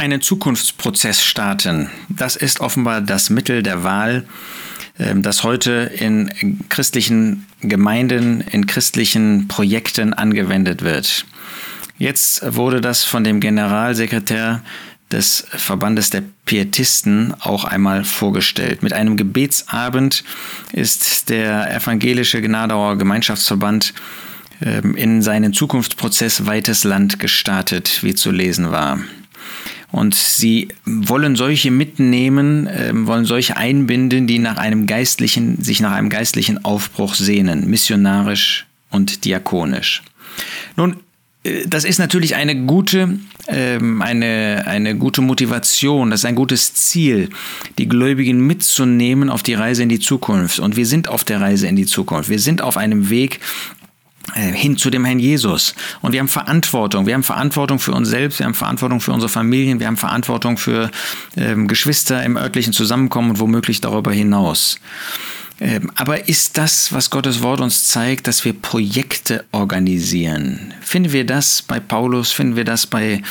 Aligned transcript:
einen 0.00 0.22
Zukunftsprozess 0.22 1.22
starten. 1.22 1.90
Das 2.08 2.34
ist 2.34 2.60
offenbar 2.60 3.02
das 3.02 3.28
Mittel 3.28 3.62
der 3.62 3.84
Wahl, 3.84 4.24
ähm, 4.98 5.22
das 5.22 5.44
heute 5.44 5.92
in 5.94 6.30
christlichen 6.70 7.46
Gemeinden, 7.60 8.40
in 8.40 8.66
christlichen 8.66 9.46
Projekten 9.46 10.14
angewendet 10.14 10.80
wird. 10.80 11.26
Jetzt 11.98 12.56
wurde 12.56 12.80
das 12.80 13.04
von 13.04 13.24
dem 13.24 13.40
Generalsekretär 13.40 14.62
des 15.12 15.46
Verbandes 15.50 16.08
der 16.08 16.22
Pietisten 16.46 17.34
auch 17.38 17.64
einmal 17.64 18.04
vorgestellt. 18.04 18.82
Mit 18.82 18.94
einem 18.94 19.18
Gebetsabend 19.18 20.24
ist 20.72 21.28
der 21.28 21.76
evangelische 21.76 22.40
Gnadauer 22.40 22.96
Gemeinschaftsverband 22.96 23.92
ähm, 24.62 24.96
in 24.96 25.20
seinen 25.20 25.52
Zukunftsprozess 25.52 26.46
Weites 26.46 26.84
Land 26.84 27.18
gestartet, 27.18 28.02
wie 28.02 28.14
zu 28.14 28.30
lesen 28.30 28.70
war. 28.70 28.98
Und 29.92 30.14
sie 30.14 30.68
wollen 30.84 31.36
solche 31.36 31.70
mitnehmen, 31.70 32.68
ähm, 32.72 33.06
wollen 33.06 33.24
solche 33.24 33.56
einbinden, 33.56 34.26
die 34.26 34.38
nach 34.38 34.56
einem 34.56 34.86
geistlichen, 34.86 35.62
sich 35.62 35.80
nach 35.80 35.92
einem 35.92 36.08
geistlichen 36.08 36.64
Aufbruch 36.64 37.14
sehnen, 37.14 37.68
missionarisch 37.68 38.66
und 38.90 39.24
diakonisch. 39.24 40.02
Nun, 40.76 40.96
äh, 41.42 41.66
das 41.66 41.84
ist 41.84 41.98
natürlich 41.98 42.36
eine 42.36 42.54
gute, 42.66 43.18
ähm, 43.48 44.02
eine, 44.02 44.64
eine 44.66 44.96
gute 44.96 45.22
Motivation, 45.22 46.10
das 46.10 46.20
ist 46.20 46.26
ein 46.26 46.34
gutes 46.34 46.74
Ziel, 46.74 47.30
die 47.78 47.88
Gläubigen 47.88 48.46
mitzunehmen 48.46 49.30
auf 49.30 49.42
die 49.42 49.54
Reise 49.54 49.82
in 49.82 49.88
die 49.88 50.00
Zukunft. 50.00 50.60
Und 50.60 50.76
wir 50.76 50.86
sind 50.86 51.08
auf 51.08 51.24
der 51.24 51.40
Reise 51.40 51.66
in 51.66 51.76
die 51.76 51.86
Zukunft. 51.86 52.30
Wir 52.30 52.38
sind 52.38 52.62
auf 52.62 52.76
einem 52.76 53.10
Weg, 53.10 53.36
äh, 53.36 53.79
hin 54.34 54.76
zu 54.76 54.90
dem 54.90 55.04
Herrn 55.04 55.18
Jesus. 55.18 55.74
Und 56.02 56.12
wir 56.12 56.20
haben 56.20 56.28
Verantwortung. 56.28 57.06
Wir 57.06 57.14
haben 57.14 57.22
Verantwortung 57.22 57.78
für 57.78 57.92
uns 57.92 58.08
selbst, 58.08 58.38
wir 58.38 58.46
haben 58.46 58.54
Verantwortung 58.54 59.00
für 59.00 59.12
unsere 59.12 59.28
Familien, 59.28 59.80
wir 59.80 59.86
haben 59.86 59.96
Verantwortung 59.96 60.56
für 60.56 60.90
ähm, 61.36 61.68
Geschwister 61.68 62.22
im 62.22 62.36
örtlichen 62.36 62.72
Zusammenkommen 62.72 63.30
und 63.30 63.40
womöglich 63.40 63.80
darüber 63.80 64.12
hinaus. 64.12 64.78
Ähm, 65.60 65.90
aber 65.94 66.26
ist 66.26 66.56
das, 66.56 66.90
was 66.92 67.10
Gottes 67.10 67.42
Wort 67.42 67.60
uns 67.60 67.86
zeigt, 67.86 68.26
dass 68.26 68.46
wir 68.46 68.54
Projekte 68.54 69.44
organisieren? 69.52 70.72
Finden 70.80 71.12
wir 71.12 71.26
das 71.26 71.60
bei 71.60 71.78
Paulus? 71.78 72.32
Finden 72.32 72.56
wir 72.56 72.64
das 72.64 72.86
bei 72.86 73.22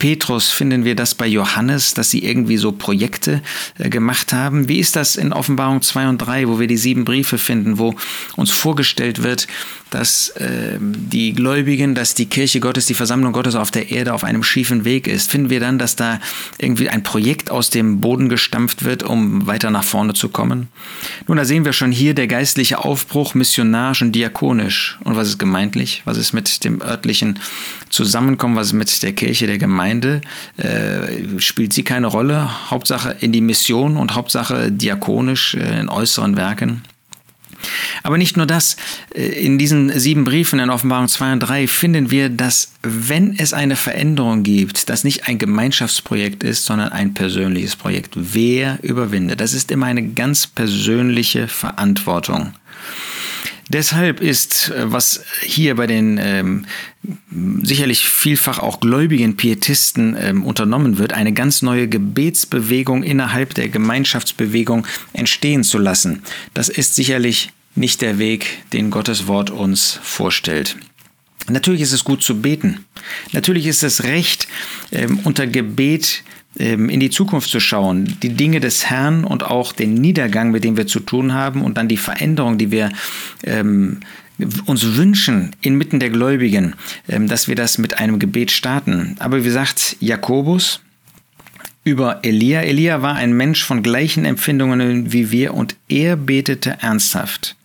Petrus? 0.00 0.50
Finden 0.50 0.84
wir 0.84 0.96
das 0.96 1.14
bei 1.14 1.28
Johannes, 1.28 1.94
dass 1.94 2.10
sie 2.10 2.24
irgendwie 2.24 2.56
so 2.56 2.72
Projekte 2.72 3.40
äh, 3.78 3.88
gemacht 3.88 4.32
haben? 4.32 4.68
Wie 4.68 4.80
ist 4.80 4.96
das 4.96 5.14
in 5.14 5.32
Offenbarung 5.32 5.80
2 5.80 6.08
und 6.08 6.18
3, 6.18 6.48
wo 6.48 6.58
wir 6.58 6.66
die 6.66 6.76
sieben 6.76 7.04
Briefe 7.04 7.38
finden, 7.38 7.78
wo 7.78 7.94
uns 8.34 8.50
vorgestellt 8.50 9.22
wird, 9.22 9.46
dass 9.90 10.30
äh, 10.30 10.78
die 10.80 11.34
Gläubigen, 11.34 11.94
dass 11.94 12.14
die 12.14 12.26
Kirche 12.26 12.58
Gottes, 12.58 12.86
die 12.86 12.94
Versammlung 12.94 13.32
Gottes 13.32 13.54
auf 13.54 13.70
der 13.70 13.92
Erde 13.92 14.12
auf 14.12 14.24
einem 14.24 14.42
schiefen 14.42 14.84
Weg 14.84 15.06
ist? 15.06 15.30
Finden 15.30 15.50
wir 15.50 15.60
dann, 15.60 15.78
dass 15.78 15.94
da 15.94 16.18
irgendwie 16.58 16.88
ein 16.88 17.04
Projekt 17.04 17.52
aus 17.52 17.70
dem 17.70 18.00
Boden 18.00 18.28
gestampft 18.28 18.84
wird, 18.84 19.04
um 19.04 19.46
weiter 19.46 19.70
nach 19.70 19.84
vorne 19.84 20.14
zu 20.14 20.28
kommen? 20.28 20.68
Nun, 21.28 21.36
da 21.36 21.44
sehen 21.44 21.64
wir 21.64 21.75
schon 21.76 21.92
hier 21.92 22.14
der 22.14 22.26
geistliche 22.26 22.84
Aufbruch 22.84 23.34
missionarisch 23.34 24.02
und 24.02 24.12
diakonisch. 24.12 24.98
Und 25.04 25.16
was 25.16 25.28
ist 25.28 25.38
gemeintlich? 25.38 26.02
Was 26.04 26.16
ist 26.16 26.32
mit 26.32 26.64
dem 26.64 26.82
örtlichen 26.82 27.38
Zusammenkommen? 27.90 28.56
Was 28.56 28.68
ist 28.68 28.72
mit 28.72 29.02
der 29.02 29.12
Kirche, 29.12 29.46
der 29.46 29.58
Gemeinde? 29.58 30.20
Äh, 30.56 31.38
spielt 31.38 31.72
sie 31.72 31.84
keine 31.84 32.06
Rolle? 32.06 32.70
Hauptsache 32.70 33.16
in 33.20 33.32
die 33.32 33.40
Mission 33.40 33.96
und 33.96 34.14
Hauptsache 34.14 34.72
diakonisch 34.72 35.54
äh, 35.54 35.80
in 35.80 35.88
äußeren 35.88 36.36
Werken? 36.36 36.82
Aber 38.02 38.18
nicht 38.18 38.36
nur 38.36 38.46
das, 38.46 38.76
äh, 39.14 39.26
in 39.26 39.58
diesen 39.58 39.98
sieben 39.98 40.24
Briefen 40.24 40.58
in 40.58 40.70
Offenbarung 40.70 41.08
2 41.08 41.32
und 41.34 41.40
3 41.40 41.66
finden 41.66 42.10
wir, 42.10 42.28
dass 42.28 42.72
wenn 42.82 43.38
es 43.38 43.52
eine 43.52 43.76
Veränderung 43.76 44.42
gibt, 44.42 44.88
das 44.88 45.04
nicht 45.04 45.28
ein 45.28 45.38
Gemeinschaftsprojekt 45.38 46.44
ist, 46.44 46.64
sondern 46.64 46.90
ein 46.90 47.14
persönliches 47.14 47.76
Projekt. 47.76 48.14
Wer 48.16 48.78
überwindet? 48.82 49.40
Das 49.40 49.52
ist 49.52 49.70
immer 49.70 49.86
eine 49.86 50.06
ganz 50.08 50.46
persönliche 50.46 51.48
Verantwortung. 51.48 52.52
Deshalb 53.68 54.20
ist, 54.20 54.70
äh, 54.70 54.92
was 54.92 55.22
hier 55.42 55.74
bei 55.74 55.86
den 55.86 56.18
ähm, 56.22 56.66
sicherlich 57.62 58.08
vielfach 58.08 58.58
auch 58.58 58.80
gläubigen 58.80 59.36
Pietisten 59.36 60.16
ähm, 60.18 60.44
unternommen 60.44 60.98
wird, 60.98 61.12
eine 61.12 61.32
ganz 61.32 61.62
neue 61.62 61.88
Gebetsbewegung 61.88 63.02
innerhalb 63.02 63.54
der 63.54 63.68
Gemeinschaftsbewegung 63.68 64.86
entstehen 65.12 65.64
zu 65.64 65.78
lassen. 65.78 66.22
Das 66.54 66.68
ist 66.68 66.94
sicherlich 66.94 67.52
nicht 67.76 68.00
der 68.00 68.18
Weg, 68.18 68.64
den 68.72 68.90
Gottes 68.90 69.26
Wort 69.26 69.50
uns 69.50 70.00
vorstellt. 70.02 70.76
Natürlich 71.48 71.82
ist 71.82 71.92
es 71.92 72.04
gut 72.04 72.22
zu 72.22 72.40
beten. 72.40 72.84
Natürlich 73.32 73.66
ist 73.66 73.82
es 73.82 74.04
recht, 74.04 74.48
ähm, 74.90 75.20
unter 75.22 75.46
Gebet 75.46 76.24
ähm, 76.58 76.88
in 76.88 76.98
die 76.98 77.10
Zukunft 77.10 77.50
zu 77.50 77.60
schauen, 77.60 78.16
die 78.22 78.30
Dinge 78.30 78.60
des 78.60 78.86
Herrn 78.86 79.24
und 79.24 79.44
auch 79.44 79.72
den 79.72 79.94
Niedergang, 79.94 80.50
mit 80.50 80.64
dem 80.64 80.76
wir 80.76 80.86
zu 80.86 81.00
tun 81.00 81.34
haben 81.34 81.62
und 81.62 81.76
dann 81.76 81.86
die 81.86 81.98
Veränderung, 81.98 82.58
die 82.58 82.70
wir 82.70 82.90
ähm, 83.44 84.00
uns 84.66 84.96
wünschen 84.96 85.54
inmitten 85.60 85.98
der 85.98 86.10
Gläubigen, 86.10 86.74
dass 87.06 87.48
wir 87.48 87.54
das 87.54 87.78
mit 87.78 87.98
einem 88.00 88.18
Gebet 88.18 88.50
starten. 88.50 89.16
Aber 89.18 89.44
wie 89.44 89.50
sagt 89.50 89.96
Jakobus 90.00 90.82
über 91.84 92.20
Elia, 92.22 92.60
Elia 92.60 93.00
war 93.00 93.14
ein 93.14 93.32
Mensch 93.32 93.64
von 93.64 93.82
gleichen 93.82 94.26
Empfindungen 94.26 95.10
wie 95.10 95.30
wir 95.30 95.54
und 95.54 95.76
er 95.88 96.16
betete 96.16 96.76
ernsthaft. 96.82 97.56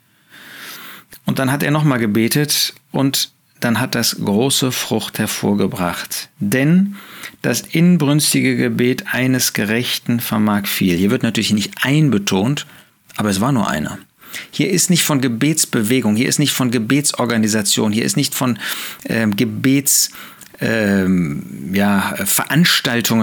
Und 1.26 1.40
dann 1.40 1.52
hat 1.52 1.64
er 1.64 1.72
nochmal 1.72 2.00
gebetet 2.00 2.74
und 2.92 3.32
dann 3.60 3.80
hat 3.80 3.96
das 3.96 4.18
große 4.24 4.72
Frucht 4.72 5.20
hervorgebracht. 5.20 6.30
Denn 6.40 6.96
das 7.42 7.62
inbrünstige 7.62 8.58
Gebet 8.58 9.06
eines 9.12 9.54
Gerechten 9.54 10.20
vermag 10.20 10.66
viel. 10.68 10.98
Hier 10.98 11.12
wird 11.12 11.24
natürlich 11.24 11.54
nicht 11.54 11.74
ein 11.84 12.10
betont, 12.12 12.66
aber 13.18 13.30
es 13.30 13.40
war 13.40 13.52
nur 13.52 13.70
einer. 13.70 14.00
Hier 14.50 14.70
ist 14.70 14.90
nicht 14.90 15.04
von 15.04 15.22
Gebetsbewegung, 15.22 16.16
hier 16.16 16.30
ist 16.30 16.40
nicht 16.40 16.54
von 16.54 16.72
Gebetsorganisation, 16.72 17.92
hier 17.92 18.06
ist 18.06 18.18
nicht 18.18 18.34
von 18.34 18.58
ähm, 19.06 19.36
Gebets 19.36 20.12
ähm, 20.62 21.72
ja, 21.74 22.16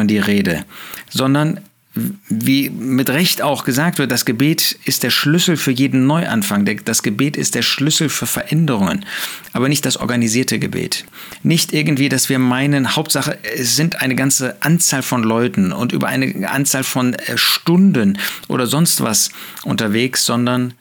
die 0.08 0.18
Rede, 0.18 0.64
sondern 1.08 1.60
wie 1.94 2.70
mit 2.70 3.10
Recht 3.10 3.42
auch 3.42 3.64
gesagt 3.64 3.98
wird, 3.98 4.12
das 4.12 4.24
Gebet 4.24 4.78
ist 4.84 5.02
der 5.02 5.10
Schlüssel 5.10 5.56
für 5.56 5.70
jeden 5.70 6.06
Neuanfang. 6.06 6.68
Das 6.84 7.02
Gebet 7.02 7.36
ist 7.36 7.54
der 7.54 7.62
Schlüssel 7.62 8.08
für 8.08 8.26
Veränderungen, 8.26 9.04
aber 9.52 9.68
nicht 9.68 9.84
das 9.84 9.96
organisierte 9.96 10.58
Gebet. 10.58 11.06
Nicht 11.42 11.72
irgendwie, 11.72 12.08
dass 12.08 12.28
wir 12.28 12.38
meinen, 12.38 12.94
Hauptsache, 12.94 13.38
es 13.56 13.74
sind 13.74 14.00
eine 14.00 14.14
ganze 14.14 14.62
Anzahl 14.62 15.02
von 15.02 15.22
Leuten 15.22 15.72
und 15.72 15.92
über 15.92 16.08
eine 16.08 16.50
Anzahl 16.50 16.84
von 16.84 17.14
äh, 17.14 17.36
Stunden 17.36 18.18
oder 18.48 18.66
sonst 18.66 19.02
was 19.02 19.30
unterwegs, 19.64 20.24
sondern 20.24 20.74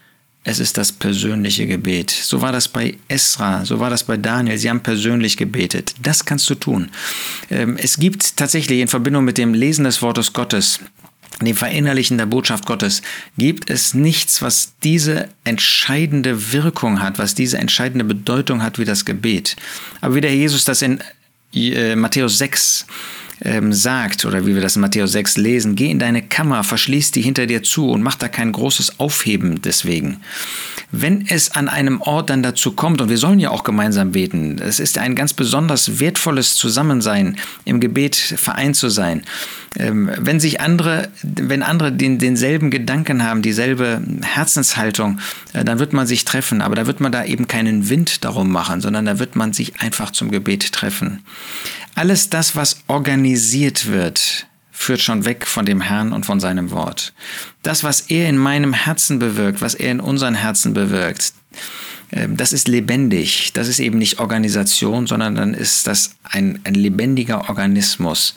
es 0.48 0.60
ist 0.60 0.78
das 0.78 0.94
persönliche 0.94 1.68
Gebet. 1.68 2.10
So 2.10 2.42
war 2.42 2.54
das 2.54 2.70
bei 2.70 2.98
Esra, 3.10 3.66
so 3.66 3.82
war 3.82 3.90
das 3.90 4.06
bei 4.06 4.16
Daniel. 4.16 4.58
Sie 4.58 4.70
haben 4.70 4.80
persönlich 4.80 5.36
gebetet. 5.36 5.94
Das 6.02 6.24
kannst 6.24 6.50
du 6.50 6.56
tun. 6.56 6.90
Ähm, 7.52 7.76
es 7.78 7.98
gibt 7.98 8.38
tatsächlich 8.38 8.80
in 8.80 8.88
Verbindung 8.88 9.26
mit 9.26 9.38
dem 9.38 9.54
Lesen 9.54 9.84
des 9.84 10.02
Wortes 10.02 10.32
Gottes 10.32 10.80
dem 11.42 11.56
Verinnerlichen 11.56 12.18
der 12.18 12.26
Botschaft 12.26 12.66
Gottes 12.66 13.04
gibt 13.38 13.70
es 13.70 13.94
nichts, 13.94 14.42
was 14.42 14.74
diese 14.84 15.28
entscheidende 15.44 16.52
Wirkung 16.52 17.00
hat, 17.00 17.20
was 17.20 17.36
diese 17.36 17.60
entscheidende 17.60 18.06
Bedeutung 18.06 18.64
hat 18.64 18.80
wie 18.80 18.86
das 18.86 19.06
Gebet. 19.06 19.56
Aber 20.02 20.16
wie 20.16 20.22
der 20.22 20.34
Jesus 20.34 20.66
das 20.66 20.82
in 20.82 21.04
äh, 21.54 21.96
Matthäus 21.96 22.40
6 22.40 22.88
ähm, 23.44 23.74
sagt, 23.74 24.26
oder 24.26 24.46
wie 24.46 24.56
wir 24.56 24.62
das 24.62 24.76
in 24.76 24.82
Matthäus 24.82 25.12
6 25.12 25.38
lesen, 25.38 25.76
geh 25.76 25.90
in 25.90 26.00
deine 26.00 26.22
Kammer, 26.22 26.64
verschließ 26.64 27.12
die 27.12 27.22
hinter 27.22 27.46
dir 27.46 27.64
zu 27.64 27.90
und 27.92 28.02
mach 28.02 28.16
da 28.16 28.28
kein 28.28 28.52
großes 28.52 29.00
Aufheben 29.00 29.62
deswegen. 29.62 30.22
Wenn 30.92 31.28
es 31.28 31.52
an 31.52 31.68
einem 31.68 32.02
Ort 32.02 32.30
dann 32.30 32.44
dazu 32.44 32.72
kommt, 32.72 33.02
und 33.02 33.10
wir 33.10 33.18
sollen 33.18 33.40
ja 33.40 33.52
auch 33.52 33.64
gemeinsam 33.64 34.14
beten, 34.14 34.58
es 34.60 34.80
ist 34.80 34.98
ein 34.98 35.16
ganz 35.16 35.34
besonders 35.34 36.00
wertvolles 36.00 36.56
Zusammensein, 36.56 37.36
im 37.66 37.80
Gebet 37.80 38.16
vereint 38.16 38.76
zu 38.78 38.90
sein. 38.90 39.24
Ähm, 39.78 40.10
wenn 40.18 40.40
sich 40.40 40.62
andere, 40.62 41.10
wenn 41.22 41.62
andere 41.62 41.92
den, 41.92 42.20
denselben 42.20 42.72
Gedanken 42.72 43.24
haben, 43.24 43.42
dieselbe 43.42 44.02
Herzenshaltung, 44.22 45.20
äh, 45.54 45.64
dann 45.64 45.80
wird 45.80 45.94
man 45.94 46.08
sich 46.08 46.26
treffen, 46.26 46.62
aber 46.62 46.76
da 46.76 46.88
wird 46.88 47.02
man 47.02 47.12
da 47.12 47.26
eben 47.26 47.48
keinen 47.48 47.90
Wind 47.90 48.24
darum 48.24 48.50
machen, 48.50 48.82
sondern 48.82 49.06
da 49.06 49.20
wird 49.20 49.36
man 49.36 49.54
sich 49.54 49.82
einfach 49.82 50.12
zum 50.12 50.32
Gebet 50.32 50.72
treffen. 50.72 51.24
Alles 51.98 52.30
das, 52.30 52.56
was 52.56 52.84
organisiert 52.86 53.88
wird, 53.88 54.46
führt 54.70 55.02
schon 55.02 55.26
weg 55.26 55.48
von 55.48 55.66
dem 55.66 55.82
Herrn 55.82 56.14
und 56.14 56.28
von 56.28 56.40
seinem 56.40 56.70
Wort. 56.70 57.12
Das, 57.64 57.84
was 57.84 58.02
er 58.02 58.30
in 58.30 58.38
meinem 58.38 58.74
Herzen 58.74 59.18
bewirkt, 59.18 59.62
was 59.62 59.74
er 59.74 59.90
in 59.94 60.00
unseren 60.00 60.36
Herzen 60.36 60.76
bewirkt, 60.76 61.34
ähm, 62.12 62.38
das 62.38 62.54
ist 62.54 62.68
lebendig. 62.68 63.52
Das 63.54 63.68
ist 63.68 63.80
eben 63.80 63.98
nicht 63.98 64.20
Organisation, 64.20 65.08
sondern 65.08 65.34
dann 65.34 65.56
ist 65.56 65.88
das 65.88 66.12
ein, 66.22 66.60
ein 66.66 66.76
lebendiger 66.76 67.50
Organismus. 67.50 68.36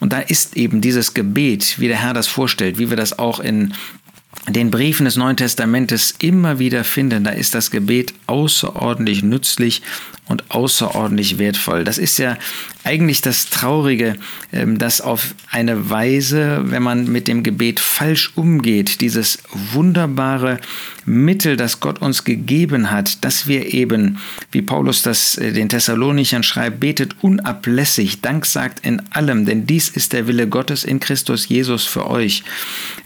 Und 0.00 0.14
da 0.14 0.20
ist 0.20 0.56
eben 0.56 0.80
dieses 0.80 1.12
Gebet, 1.12 1.78
wie 1.78 1.88
der 1.88 2.00
Herr 2.00 2.14
das 2.14 2.26
vorstellt, 2.26 2.78
wie 2.78 2.88
wir 2.88 2.96
das 2.96 3.18
auch 3.18 3.38
in 3.38 3.74
den 4.48 4.70
Briefen 4.70 5.04
des 5.04 5.16
Neuen 5.16 5.36
Testamentes 5.36 6.14
immer 6.20 6.58
wieder 6.58 6.84
finden, 6.84 7.24
da 7.24 7.30
ist 7.30 7.54
das 7.54 7.70
Gebet 7.70 8.14
außerordentlich 8.26 9.22
nützlich 9.22 9.82
und 10.26 10.50
außerordentlich 10.50 11.38
wertvoll. 11.38 11.84
Das 11.84 11.98
ist 11.98 12.18
ja 12.18 12.36
eigentlich 12.84 13.22
das 13.22 13.48
Traurige, 13.50 14.16
ähm, 14.52 14.78
dass 14.78 15.00
auf 15.00 15.34
eine 15.50 15.90
Weise, 15.90 16.60
wenn 16.64 16.82
man 16.82 17.10
mit 17.10 17.28
dem 17.28 17.42
Gebet 17.42 17.80
falsch 17.80 18.32
umgeht, 18.36 19.00
dieses 19.00 19.38
wunderbare 19.72 20.60
Mittel, 21.06 21.56
das 21.56 21.80
Gott 21.80 22.00
uns 22.00 22.24
gegeben 22.24 22.90
hat, 22.90 23.24
dass 23.24 23.46
wir 23.46 23.72
eben, 23.74 24.18
wie 24.52 24.62
Paulus 24.62 25.02
das 25.02 25.36
äh, 25.38 25.52
den 25.52 25.68
Thessalonichern 25.68 26.42
schreibt, 26.42 26.80
betet 26.80 27.16
unablässig, 27.22 28.20
Dank 28.20 28.46
sagt 28.46 28.84
in 28.86 29.02
allem, 29.10 29.46
denn 29.46 29.66
dies 29.66 29.88
ist 29.88 30.12
der 30.12 30.26
Wille 30.26 30.46
Gottes 30.46 30.84
in 30.84 31.00
Christus 31.00 31.48
Jesus 31.48 31.84
für 31.84 32.08
euch. 32.10 32.42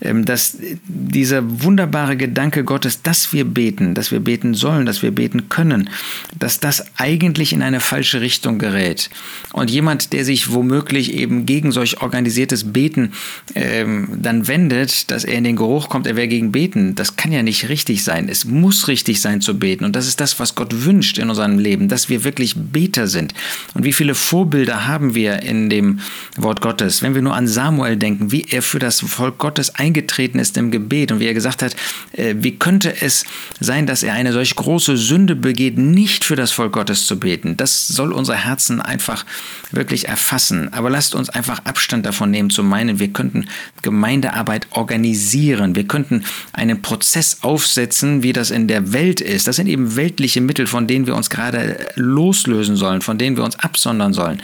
Ähm, 0.00 0.24
dass 0.24 0.58
dieser 0.86 1.42
wunderbare 1.62 2.16
Gedanke 2.16 2.64
Gottes, 2.64 3.02
dass 3.02 3.32
wir 3.32 3.44
beten, 3.44 3.94
dass 3.94 4.10
wir 4.10 4.20
beten 4.20 4.54
sollen, 4.54 4.86
dass 4.86 5.02
wir 5.02 5.10
beten 5.10 5.48
können, 5.48 5.90
dass 6.38 6.60
das 6.60 6.84
eigentlich 6.96 7.52
in 7.52 7.62
eine 7.62 7.80
falsche 7.80 8.20
Richtung 8.20 8.58
gerät. 8.58 9.10
Und 9.52 9.67
jemand, 9.68 10.12
der 10.12 10.24
sich 10.24 10.52
womöglich 10.52 11.14
eben 11.14 11.46
gegen 11.46 11.72
solch 11.72 12.00
organisiertes 12.02 12.72
Beten 12.72 13.12
ähm, 13.54 14.08
dann 14.20 14.48
wendet, 14.48 15.10
dass 15.10 15.24
er 15.24 15.38
in 15.38 15.44
den 15.44 15.56
Geruch 15.56 15.88
kommt, 15.88 16.06
er 16.06 16.16
wäre 16.16 16.28
gegen 16.28 16.52
Beten, 16.52 16.94
das 16.94 17.16
kann 17.16 17.32
ja 17.32 17.42
nicht 17.42 17.68
richtig 17.68 18.04
sein. 18.04 18.28
Es 18.28 18.44
muss 18.44 18.88
richtig 18.88 19.20
sein 19.20 19.40
zu 19.40 19.58
beten. 19.58 19.84
Und 19.84 19.94
das 19.96 20.06
ist 20.06 20.20
das, 20.20 20.40
was 20.40 20.54
Gott 20.54 20.84
wünscht 20.84 21.18
in 21.18 21.28
unserem 21.28 21.58
Leben, 21.58 21.88
dass 21.88 22.08
wir 22.08 22.24
wirklich 22.24 22.54
Beter 22.56 23.06
sind. 23.06 23.34
Und 23.74 23.84
wie 23.84 23.92
viele 23.92 24.14
Vorbilder 24.14 24.86
haben 24.86 25.14
wir 25.14 25.42
in 25.42 25.70
dem 25.70 26.00
Wort 26.36 26.60
Gottes? 26.60 27.02
Wenn 27.02 27.14
wir 27.14 27.22
nur 27.22 27.34
an 27.34 27.48
Samuel 27.48 27.96
denken, 27.96 28.32
wie 28.32 28.46
er 28.50 28.62
für 28.62 28.78
das 28.78 29.00
Volk 29.00 29.38
Gottes 29.38 29.74
eingetreten 29.74 30.38
ist 30.38 30.56
im 30.56 30.70
Gebet 30.70 31.12
und 31.12 31.20
wie 31.20 31.26
er 31.26 31.34
gesagt 31.34 31.62
hat, 31.62 31.76
äh, 32.12 32.34
wie 32.38 32.56
könnte 32.58 32.94
es 33.00 33.24
sein, 33.60 33.86
dass 33.86 34.02
er 34.02 34.14
eine 34.14 34.32
solch 34.32 34.54
große 34.56 34.96
Sünde 34.96 35.36
begeht, 35.36 35.78
nicht 35.78 36.24
für 36.24 36.36
das 36.36 36.52
Volk 36.52 36.72
Gottes 36.72 37.06
zu 37.06 37.18
beten. 37.18 37.56
Das 37.56 37.88
soll 37.88 38.12
unser 38.12 38.34
Herzen 38.34 38.80
einfach 38.80 39.24
wirklich 39.70 40.08
erfassen. 40.08 40.72
Aber 40.72 40.90
lasst 40.90 41.14
uns 41.14 41.28
einfach 41.28 41.64
Abstand 41.64 42.06
davon 42.06 42.30
nehmen 42.30 42.50
zu 42.50 42.62
meinen, 42.62 42.98
wir 42.98 43.08
könnten 43.08 43.46
Gemeindearbeit 43.82 44.66
organisieren. 44.70 45.74
Wir 45.74 45.86
könnten 45.86 46.24
einen 46.52 46.82
Prozess 46.82 47.38
aufsetzen, 47.42 48.22
wie 48.22 48.32
das 48.32 48.50
in 48.50 48.68
der 48.68 48.92
Welt 48.92 49.20
ist. 49.20 49.46
Das 49.46 49.56
sind 49.56 49.66
eben 49.66 49.96
weltliche 49.96 50.40
Mittel, 50.40 50.66
von 50.66 50.86
denen 50.86 51.06
wir 51.06 51.16
uns 51.16 51.30
gerade 51.30 51.86
loslösen 51.94 52.76
sollen, 52.76 53.00
von 53.00 53.18
denen 53.18 53.36
wir 53.36 53.44
uns 53.44 53.58
absondern 53.58 54.12
sollen. 54.12 54.42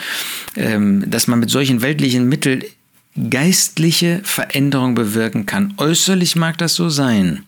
Ähm, 0.56 1.04
dass 1.10 1.26
man 1.26 1.40
mit 1.40 1.50
solchen 1.50 1.82
weltlichen 1.82 2.28
Mitteln 2.28 2.62
geistliche 3.30 4.20
Veränderung 4.24 4.94
bewirken 4.94 5.46
kann. 5.46 5.74
Äußerlich 5.76 6.36
mag 6.36 6.58
das 6.58 6.74
so 6.74 6.88
sein. 6.88 7.44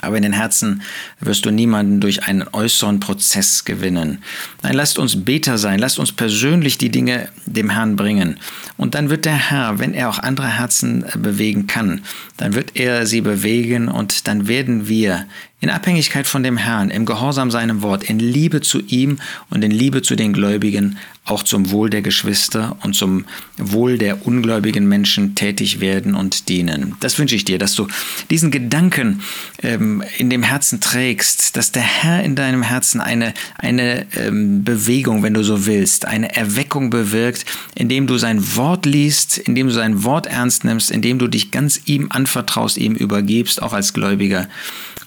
Aber 0.00 0.16
in 0.16 0.22
den 0.22 0.32
Herzen 0.32 0.82
wirst 1.20 1.44
du 1.44 1.50
niemanden 1.50 2.00
durch 2.00 2.24
einen 2.24 2.44
äußeren 2.52 3.00
Prozess 3.00 3.64
gewinnen. 3.64 4.22
Nein, 4.62 4.74
lasst 4.74 4.98
uns 4.98 5.24
Beter 5.24 5.58
sein, 5.58 5.78
lasst 5.78 5.98
uns 5.98 6.12
persönlich 6.12 6.78
die 6.78 6.90
Dinge 6.90 7.28
dem 7.46 7.70
Herrn 7.70 7.96
bringen. 7.96 8.38
Und 8.76 8.94
dann 8.94 9.10
wird 9.10 9.24
der 9.24 9.50
Herr, 9.50 9.78
wenn 9.78 9.94
er 9.94 10.08
auch 10.08 10.18
andere 10.18 10.48
Herzen 10.48 11.04
bewegen 11.16 11.66
kann, 11.66 12.02
dann 12.36 12.54
wird 12.54 12.76
er 12.76 13.06
sie 13.06 13.20
bewegen 13.20 13.88
und 13.88 14.26
dann 14.26 14.48
werden 14.48 14.88
wir 14.88 15.26
in 15.62 15.70
Abhängigkeit 15.70 16.26
von 16.26 16.42
dem 16.42 16.56
Herrn, 16.56 16.90
im 16.90 17.06
Gehorsam 17.06 17.52
seinem 17.52 17.82
Wort, 17.82 18.02
in 18.02 18.18
Liebe 18.18 18.60
zu 18.60 18.80
ihm 18.80 19.18
und 19.48 19.62
in 19.62 19.70
Liebe 19.70 20.02
zu 20.02 20.16
den 20.16 20.32
Gläubigen, 20.32 20.98
auch 21.24 21.44
zum 21.44 21.70
Wohl 21.70 21.88
der 21.88 22.02
Geschwister 22.02 22.76
und 22.82 22.96
zum 22.96 23.26
Wohl 23.56 23.96
der 23.96 24.26
ungläubigen 24.26 24.88
Menschen 24.88 25.36
tätig 25.36 25.78
werden 25.78 26.16
und 26.16 26.48
dienen. 26.48 26.96
Das 26.98 27.16
wünsche 27.16 27.36
ich 27.36 27.44
dir, 27.44 27.60
dass 27.60 27.76
du 27.76 27.86
diesen 28.28 28.50
Gedanken 28.50 29.22
ähm, 29.62 30.02
in 30.18 30.30
dem 30.30 30.42
Herzen 30.42 30.80
trägst, 30.80 31.56
dass 31.56 31.70
der 31.70 31.82
Herr 31.82 32.24
in 32.24 32.34
deinem 32.34 32.64
Herzen 32.64 33.00
eine, 33.00 33.32
eine 33.56 34.04
ähm, 34.16 34.64
Bewegung, 34.64 35.22
wenn 35.22 35.34
du 35.34 35.44
so 35.44 35.64
willst, 35.64 36.06
eine 36.06 36.34
Erweckung 36.34 36.90
bewirkt, 36.90 37.46
indem 37.76 38.08
du 38.08 38.18
sein 38.18 38.56
Wort 38.56 38.84
liest, 38.84 39.38
indem 39.38 39.68
du 39.68 39.72
sein 39.72 40.02
Wort 40.02 40.26
ernst 40.26 40.64
nimmst, 40.64 40.90
indem 40.90 41.20
du 41.20 41.28
dich 41.28 41.52
ganz 41.52 41.82
ihm 41.84 42.08
anvertraust, 42.10 42.78
ihm 42.78 42.96
übergibst, 42.96 43.62
auch 43.62 43.72
als 43.72 43.92
Gläubiger 43.92 44.48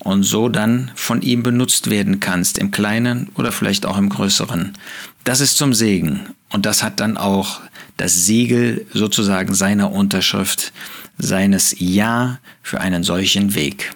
und 0.05 0.21
so 0.21 0.49
dann 0.49 0.91
von 0.93 1.23
ihm 1.23 1.41
benutzt 1.41 1.89
werden 1.89 2.19
kannst, 2.19 2.59
im 2.59 2.69
kleinen 2.69 3.27
oder 3.35 3.51
vielleicht 3.51 3.87
auch 3.87 3.97
im 3.97 4.09
größeren. 4.09 4.73
Das 5.23 5.39
ist 5.41 5.57
zum 5.57 5.73
Segen 5.73 6.27
und 6.51 6.67
das 6.67 6.83
hat 6.83 6.99
dann 6.99 7.17
auch 7.17 7.59
das 7.97 8.25
Siegel 8.25 8.85
sozusagen 8.93 9.55
seiner 9.55 9.91
Unterschrift, 9.91 10.73
seines 11.17 11.75
Ja 11.79 12.37
für 12.61 12.79
einen 12.79 13.01
solchen 13.01 13.55
Weg. 13.55 13.93